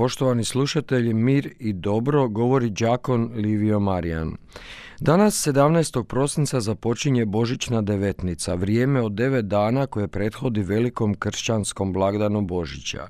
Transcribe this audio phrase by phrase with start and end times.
[0.00, 4.36] Poštovani slušatelji, mir i dobro govori đakon Livio Marijan.
[5.00, 6.04] Danas 17.
[6.04, 13.08] prosinca započinje Božićna devetnica, vrijeme od devet dana koje prethodi velikom kršćanskom blagdanu Božića.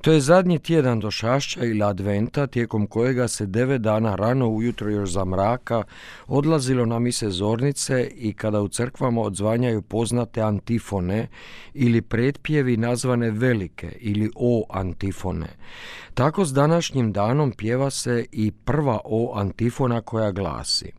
[0.00, 4.90] To je zadnji tjedan do šašća ili adventa tijekom kojega se devet dana rano ujutro
[4.90, 5.82] još za mraka
[6.26, 11.28] odlazilo na mise zornice i kada u crkvama odzvanjaju poznate antifone
[11.74, 15.48] ili pretpjevi nazvane velike ili o antifone.
[16.14, 20.92] Tako s današnjim danom pjeva se i prva o antifona koja glasi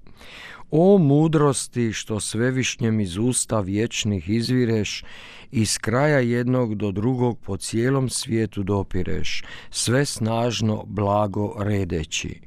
[0.72, 5.04] o mudrosti što svevišnjem iz usta vječnih izvireš,
[5.52, 12.42] iz kraja jednog do drugog po cijelom svijetu dopireš, sve snažno blago redeći.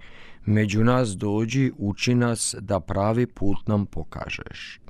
[0.44, 4.80] Među nas dođi, uči nas da pravi put nam pokažeš.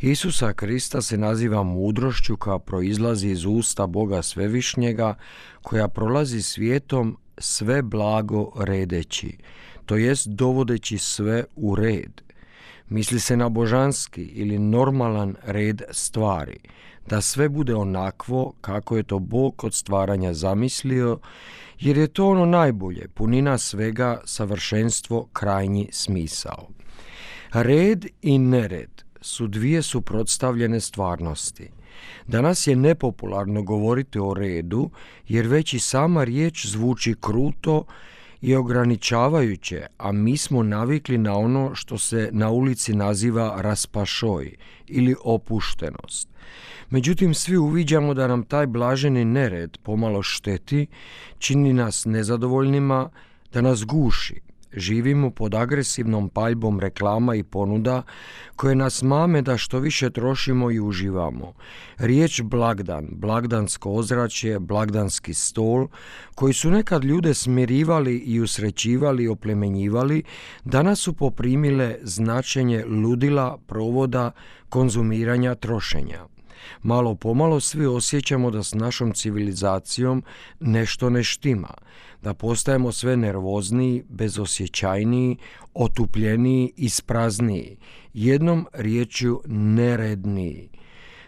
[0.00, 5.14] Isusa Krista se naziva mudrošću koja proizlazi iz usta Boga Svevišnjega,
[5.62, 9.36] koja prolazi svijetom sve blago redeći,
[9.86, 12.27] to jest dovodeći sve u red.
[12.88, 16.58] Misli se na božanski ili normalan red stvari,
[17.06, 21.18] da sve bude onakvo kako je to Bog od stvaranja zamislio,
[21.80, 26.68] jer je to ono najbolje, punina svega, savršenstvo, krajnji smisao.
[27.52, 31.70] Red i nered su dvije suprotstavljene stvarnosti.
[32.26, 34.90] Danas je nepopularno govoriti o redu,
[35.28, 37.84] jer već i sama riječ zvuči kruto
[38.40, 45.14] i ograničavajuće, a mi smo navikli na ono što se na ulici naziva raspašoj ili
[45.24, 46.28] opuštenost.
[46.90, 50.86] Međutim, svi uviđamo da nam taj blaženi nered pomalo šteti,
[51.38, 53.10] čini nas nezadovoljnima,
[53.52, 54.40] da nas guši,
[54.72, 58.02] Živimo pod agresivnom paljbom reklama i ponuda
[58.56, 61.52] koje nas mame da što više trošimo i uživamo.
[61.98, 65.88] Riječ blagdan, blagdansko ozračje, blagdanski stol,
[66.34, 70.22] koji su nekad ljude smirivali i usrećivali i oplemenjivali,
[70.64, 74.30] danas su poprimile značenje ludila, provoda,
[74.68, 76.37] konzumiranja, trošenja.
[76.82, 80.22] Malo pomalo svi osjećamo da s našom civilizacijom
[80.60, 81.74] nešto ne štima,
[82.22, 85.36] da postajemo sve nervozniji, bezosjećajniji,
[85.74, 87.76] otupljeniji, isprazniji,
[88.14, 90.68] jednom riječju neredniji.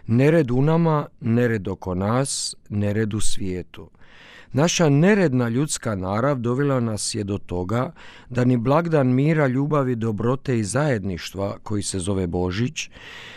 [0.07, 3.91] Nered u nama, nered oko nas, nered u svijetu.
[4.53, 7.93] Naša neredna ljudska narav dovela nas je do toga
[8.29, 12.91] da ni blagdan mira, ljubavi, dobrote i zajedništva, koji se zove Božić,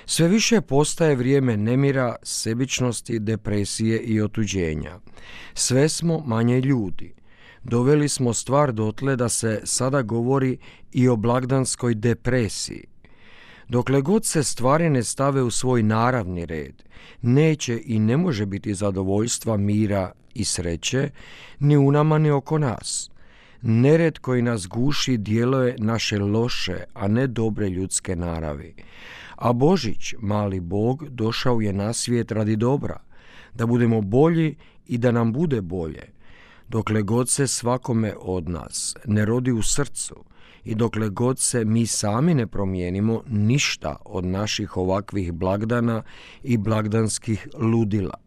[0.06, 5.00] sve više postaje vrijeme nemira, sebičnosti, depresije i otuđenja.
[5.54, 7.14] Sve smo manje ljudi.
[7.64, 10.58] Doveli smo stvar dotle da se sada govori
[10.92, 12.93] i o blagdanskoj depresiji.
[13.70, 16.84] Dokle god se stvari ne stave u svoj naravni red,
[17.22, 21.10] neće i ne može biti zadovoljstva, mira i sreće
[21.60, 23.10] ni u nama ni oko nas.
[23.62, 28.76] Nered koji nas guši djeluje naše loše, a ne dobre ljudske naravi.
[29.36, 33.00] A Božić, mali Bog, došao je na svijet radi dobra,
[33.54, 34.56] da budemo bolji
[34.88, 36.14] i da nam bude bolje.
[36.74, 40.24] Dokle god se svakome od nas ne rodi u srcu
[40.64, 46.04] i dokle god se mi sami ne promijenimo ništa od naših ovakvih blagdana
[46.44, 48.18] i blagdanskih ludila.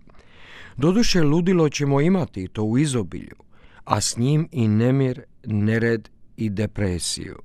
[0.76, 3.36] Doduše ludilo ćemo imati to u izobilju,
[3.84, 7.38] a s njim i nemir, nered i depresiju.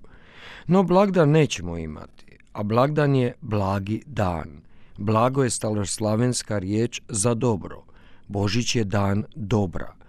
[0.67, 4.61] No blagdan nećemo imati, a blagdan je blagi dan.
[4.97, 5.49] Blago je
[5.85, 7.83] slavenska riječ za dobro.
[8.27, 10.01] Božić je dan dobra,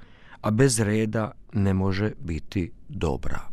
[0.42, 3.51] a bez reda ne može biti dobra.